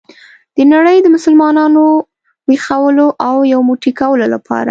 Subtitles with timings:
[0.57, 1.83] د نړۍ د مسلمانانو
[2.49, 4.59] ویښولو او یو موټی کولو لپاره.